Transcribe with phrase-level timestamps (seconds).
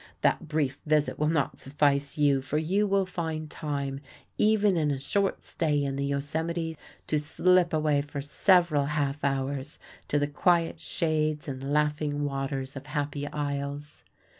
[0.21, 3.99] That brief visit will not suffice you, for you will find time,
[4.35, 9.77] even in a short stay in the Yosemite, to slip away for several half hours
[10.07, 14.03] to the quiet shades and laughing waters of Happy Isles.